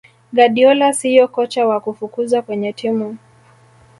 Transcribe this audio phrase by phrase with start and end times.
[0.33, 3.17] guardiola siyo kocha wa kufukuzwa kwenye timu